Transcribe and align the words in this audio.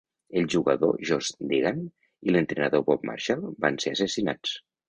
El 0.39 0.45
jugador 0.53 0.95
Josh 1.09 1.29
Deegan 1.51 1.83
i 2.29 2.35
l'entrenador 2.37 2.85
Bob 2.91 3.07
Marshall 3.11 3.47
van 3.67 3.81
ser 3.85 3.95
assassinats. 3.97 4.61